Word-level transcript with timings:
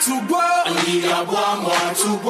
to 0.00 0.26
go. 0.26 0.40
I 0.40 0.72
need 0.86 1.04
a 1.04 1.24
one 1.24 1.62
more 1.62 1.92
to 1.92 2.10
go. 2.24 2.29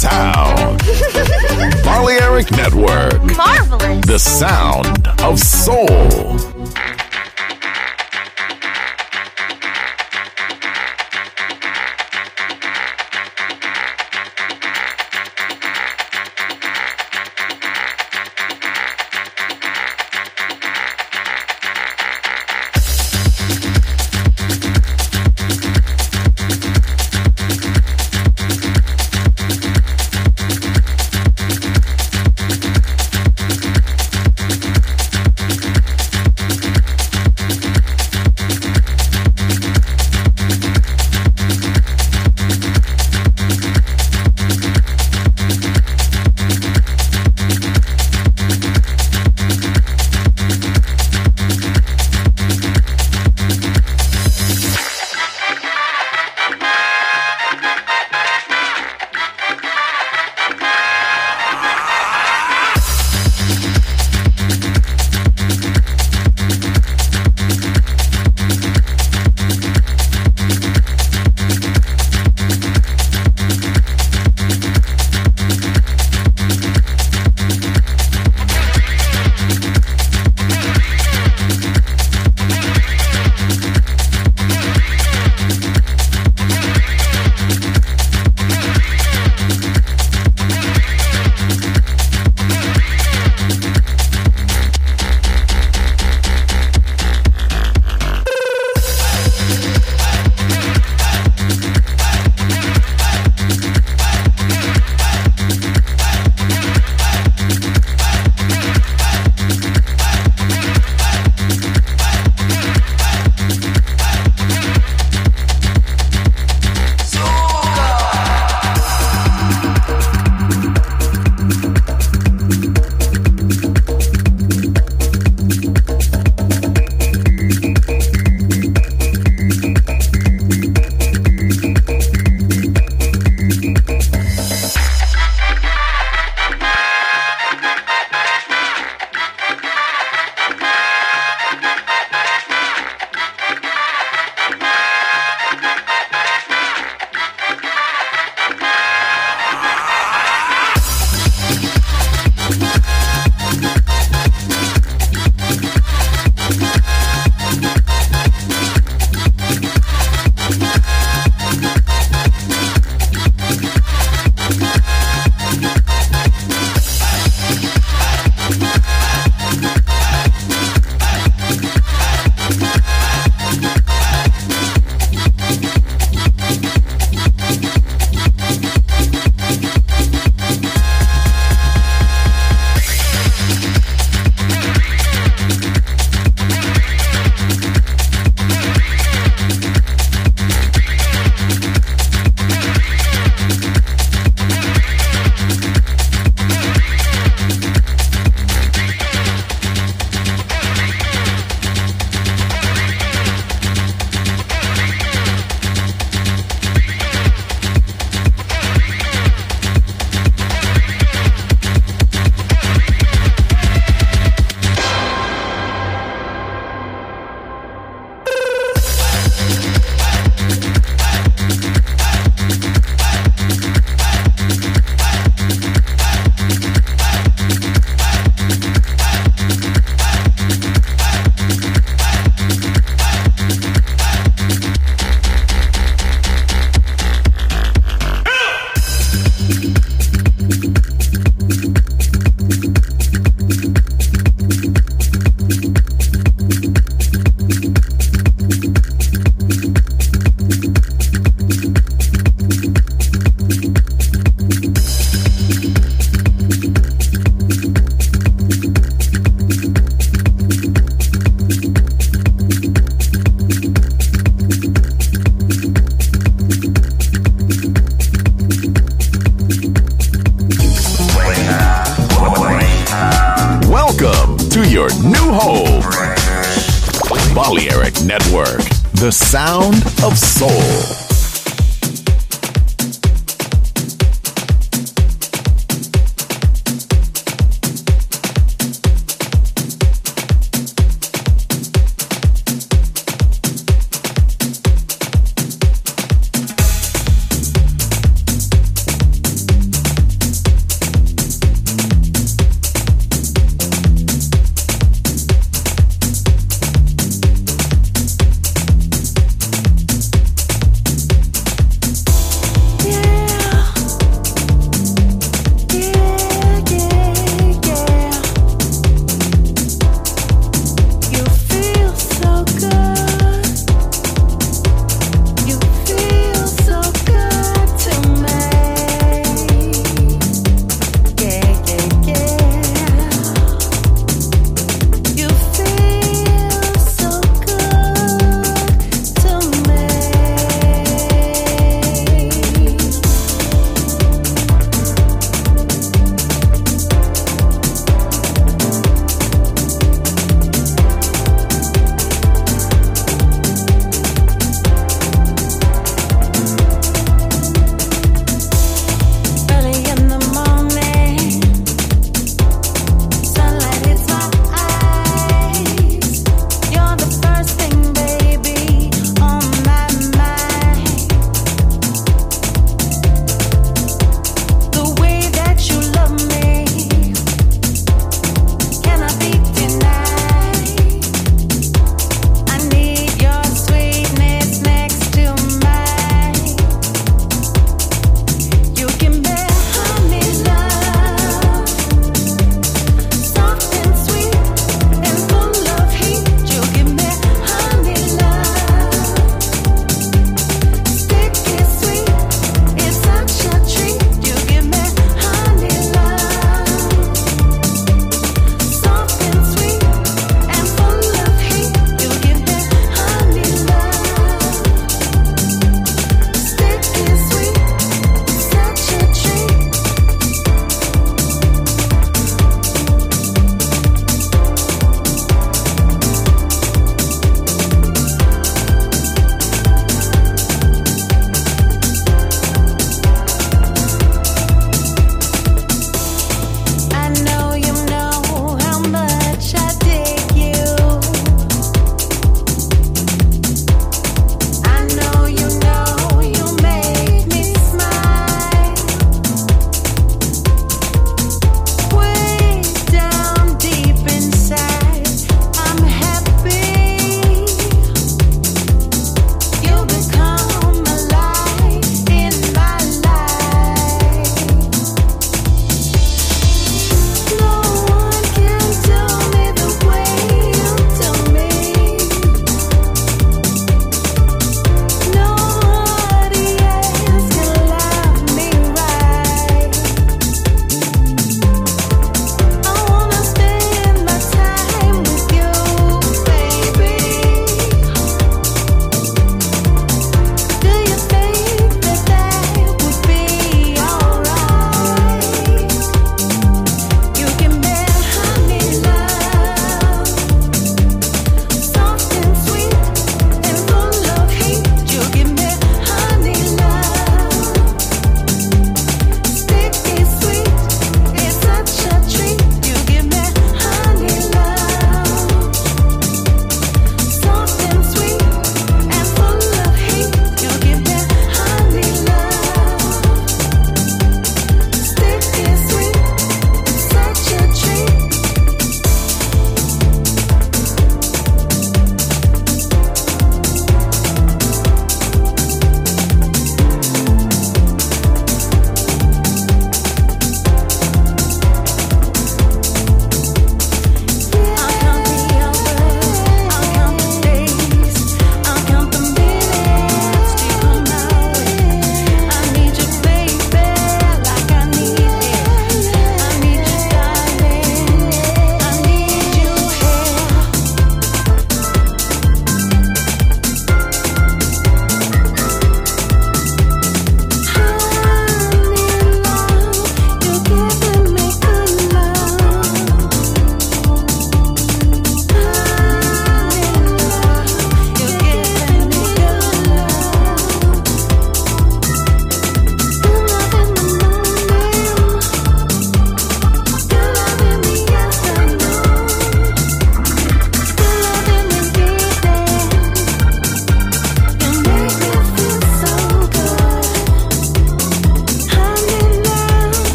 Sound. 0.00 0.78
Balearic 1.84 2.50
Network. 2.52 3.22
Marvelous. 3.36 4.06
The 4.06 4.18
sound 4.18 5.06
of 5.20 5.38
soul. 5.38 6.59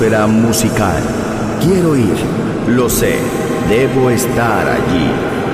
Atmósfera 0.00 0.26
musical. 0.26 1.02
Quiero 1.60 1.94
ir, 1.94 2.16
lo 2.68 2.88
sé, 2.88 3.16
debo 3.68 4.08
estar 4.08 4.66
allí. 4.66 5.10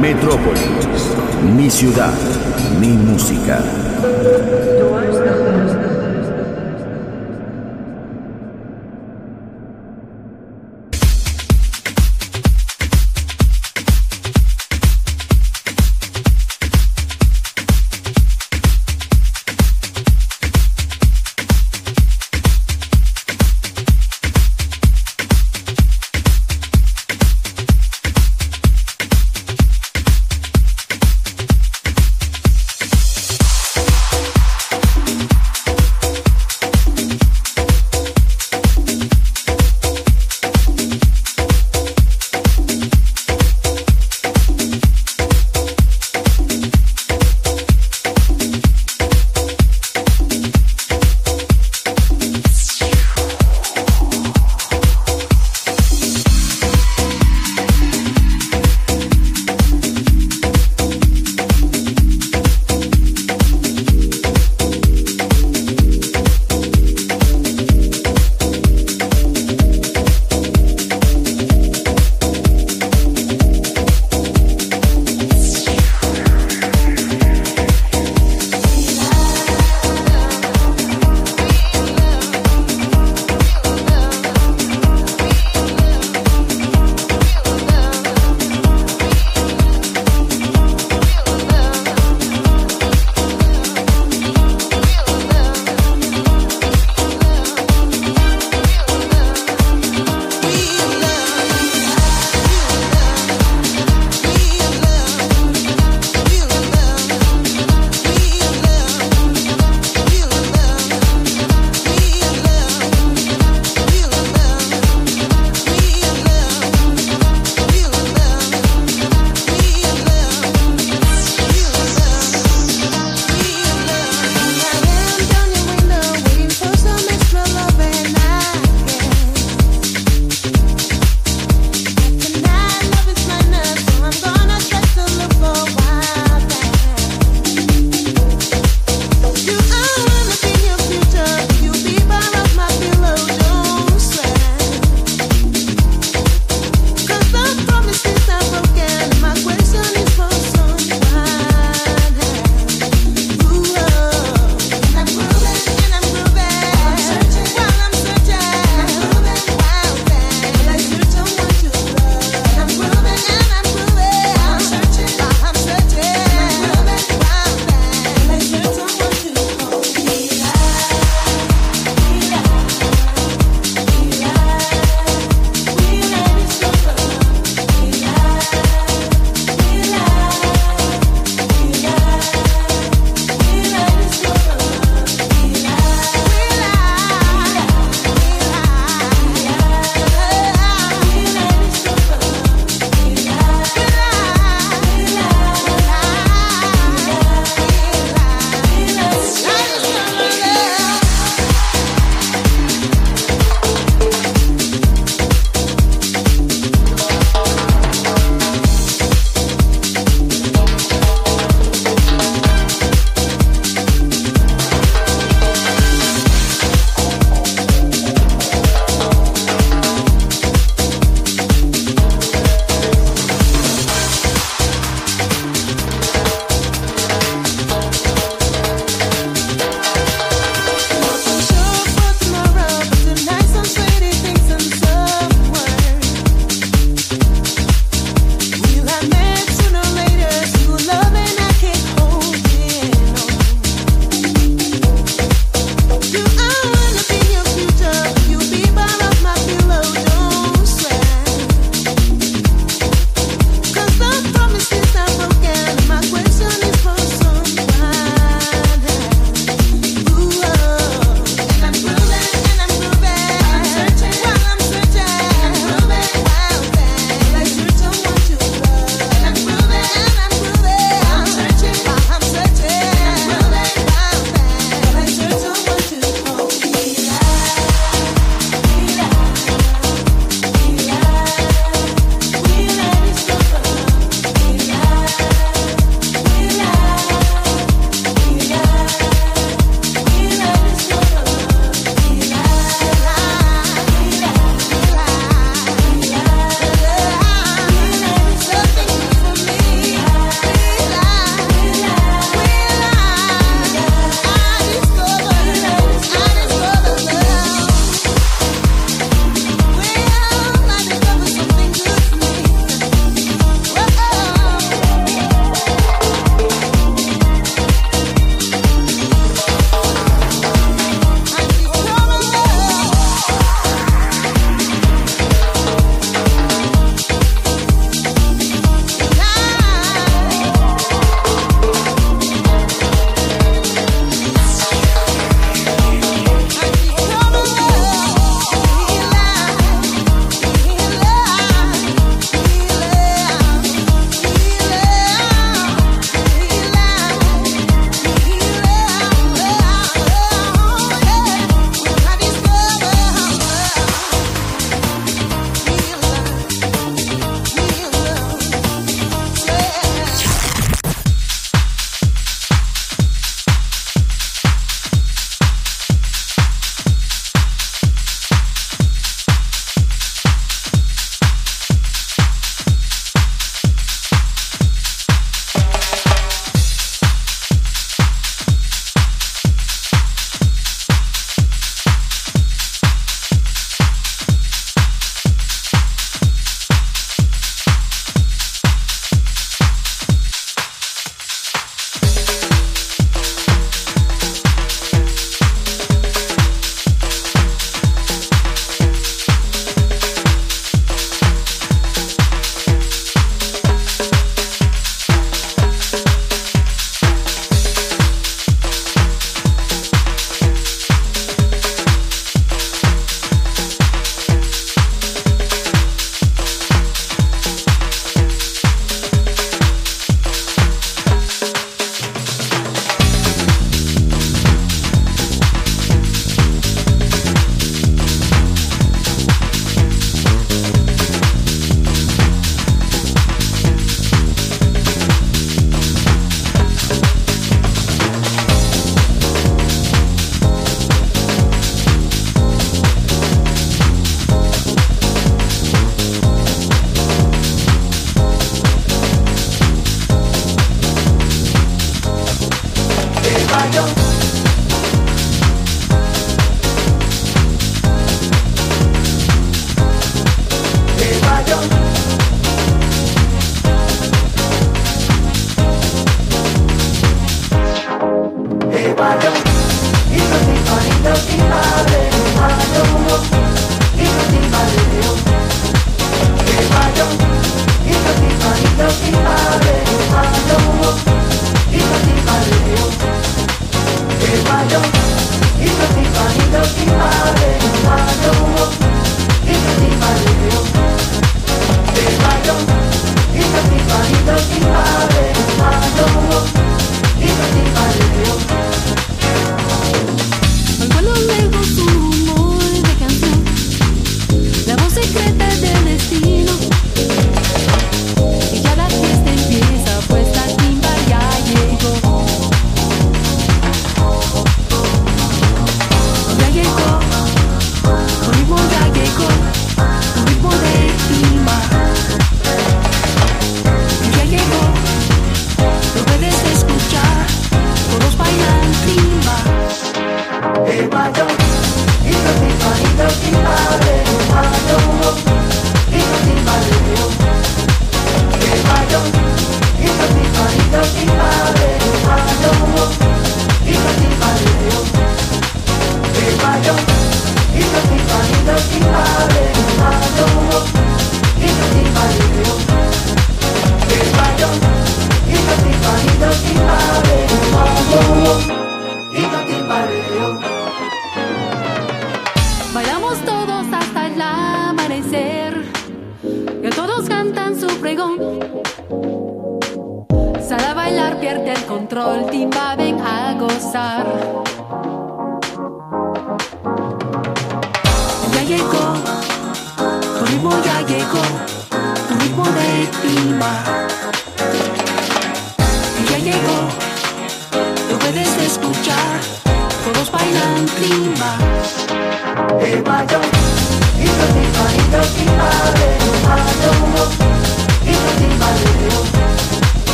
Metrópolis, 0.00 0.62
mi 1.56 1.68
ciudad, 1.68 2.14
mi 2.80 2.92
música. 2.92 3.58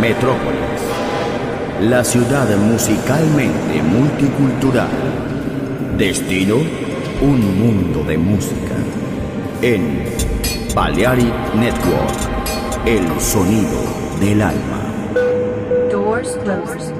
Metrópolis. 0.00 0.80
La 1.82 2.02
ciudad 2.02 2.48
musicalmente 2.56 3.82
multicultural. 3.82 4.88
Destino, 5.98 6.56
un 7.20 7.60
mundo 7.60 8.02
de 8.04 8.16
música. 8.16 8.74
En 9.60 10.02
Balearic 10.74 11.54
Network, 11.56 12.86
el 12.86 13.20
sonido 13.20 13.82
del 14.18 14.40
alma. 14.40 14.80
Doors 15.90 16.38
closed. 16.42 16.99